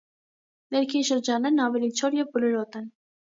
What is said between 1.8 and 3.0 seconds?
չոր և բլրոտ են։